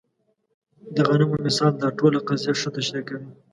د 0.95 0.97
غنمو 1.07 1.37
مثال 1.47 1.73
دا 1.77 1.89
ټوله 1.97 2.19
قضیه 2.27 2.53
ښه 2.59 2.69
تشریح 2.77 3.03
کوي. 3.07 3.27